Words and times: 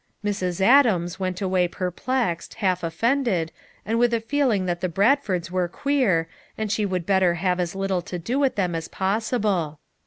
Mrs. 0.25 0.61
Adams 0.61 1.19
went 1.19 1.41
away 1.43 1.67
perplexed, 1.67 2.55
half 2.55 2.81
offended, 2.81 3.51
and 3.85 3.99
with 3.99 4.15
a 4.15 4.19
feeling 4.19 4.65
that 4.65 4.81
the 4.81 4.89
Brad 4.89 5.23
fords 5.23 5.51
were 5.51 5.67
queer, 5.67 6.27
and 6.57 6.71
she 6.71 6.87
would 6.87 7.05
better 7.05 7.35
have 7.35 7.59
as 7.59 7.75
little 7.75 8.01
to 8.01 8.17
do 8.17 8.39
with 8.39 8.55
them 8.55 8.73
as 8.73 8.87
possible. 8.87 9.77